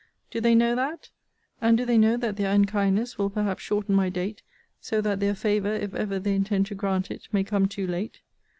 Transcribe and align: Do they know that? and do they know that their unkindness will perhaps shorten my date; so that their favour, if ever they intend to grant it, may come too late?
Do 0.31 0.41
they 0.41 0.55
know 0.55 0.73
that? 0.75 1.11
and 1.61 1.77
do 1.77 1.85
they 1.85 1.99
know 1.99 2.17
that 2.17 2.35
their 2.35 2.51
unkindness 2.51 3.19
will 3.19 3.29
perhaps 3.29 3.61
shorten 3.61 3.93
my 3.93 4.09
date; 4.09 4.41
so 4.79 4.99
that 4.99 5.19
their 5.19 5.35
favour, 5.35 5.73
if 5.75 5.93
ever 5.93 6.17
they 6.17 6.33
intend 6.33 6.65
to 6.65 6.73
grant 6.73 7.11
it, 7.11 7.27
may 7.31 7.43
come 7.43 7.67
too 7.67 7.85
late? 7.85 8.21